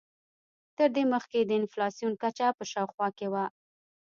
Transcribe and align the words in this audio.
تر 0.77 0.89
دې 0.95 1.03
مخکې 1.13 1.39
د 1.45 1.51
انفلاسیون 1.59 2.13
کچه 2.21 2.47
په 2.57 2.63
شاوخوا 2.71 3.07
کې 3.17 3.27
وه. 3.33 3.45